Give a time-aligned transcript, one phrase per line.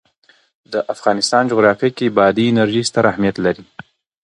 [0.71, 3.63] د افغانستان جغرافیه کې بادي انرژي ستر اهمیت لري.